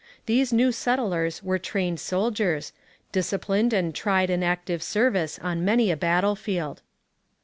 [0.25, 2.73] These new settlers were trained soldiers,
[3.11, 6.81] disciplined and tried in active service on many a battlefield.